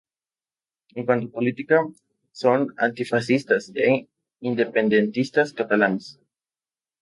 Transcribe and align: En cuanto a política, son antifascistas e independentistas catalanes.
En 0.95 1.05
cuanto 1.05 1.27
a 1.27 1.33
política, 1.37 1.77
son 2.41 2.59
antifascistas 2.87 3.63
e 3.87 4.09
independentistas 4.49 5.53
catalanes. 5.59 6.05